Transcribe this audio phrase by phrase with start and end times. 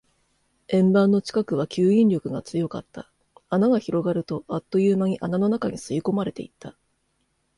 [0.69, 3.11] 円盤の近くは吸引力が強かった。
[3.49, 6.75] 穴が広がると、あっという間に穴の中に吸い込まれていった。